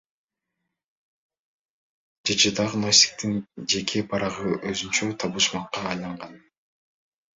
ЖЖдагы 2.39 2.79
Носиктин 2.85 3.35
жеке 3.75 4.03
барагы 4.15 4.57
өзүнчө 4.73 5.11
табышмакка 5.25 5.85
айланган. 5.91 6.35